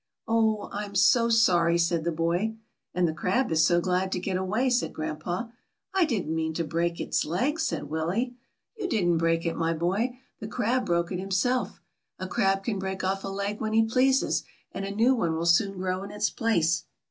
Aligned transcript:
"Oh! 0.27 0.67
I'm 0.71 0.95
so 0.95 1.29
sorry," 1.29 1.77
said 1.77 2.05
the 2.05 2.11
boy. 2.11 2.55
"And 2.91 3.07
the 3.07 3.13
crab 3.13 3.51
is 3.51 3.63
so 3.67 3.79
glad 3.79 4.11
to 4.13 4.19
get 4.19 4.35
away," 4.35 4.71
said 4.71 4.93
grandpa. 4.95 5.49
"I 5.93 6.05
didn't 6.05 6.33
mean 6.33 6.55
to 6.55 6.63
break 6.63 6.99
its 6.99 7.23
leg," 7.23 7.59
said 7.59 7.83
Willie. 7.83 8.33
"You 8.75 8.89
didn't 8.89 9.19
break 9.19 9.45
it, 9.45 9.55
my 9.55 9.73
boy. 9.75 10.17
The 10.39 10.47
crab 10.47 10.89
WILLIE'S 10.89 11.03
VISIT 11.09 11.17
TO 11.19 11.25
THE 11.27 11.31
SEASHORE. 11.35 11.55
179 12.17 12.17
broke 12.17 12.17
it 12.17 12.17
himself. 12.17 12.17
A 12.17 12.27
crab 12.27 12.63
can 12.63 12.79
break 12.79 13.03
off 13.03 13.23
a 13.23 13.27
leg 13.27 13.61
when 13.61 13.73
he 13.73 13.83
pleases 13.85 14.43
and 14.71 14.85
a 14.85 14.89
new 14.91 15.13
one 15.13 15.35
will 15.35 15.45
soon 15.45 15.77
grow 15.77 16.01
in 16.01 16.09
its 16.09 16.31
place. 16.31 16.85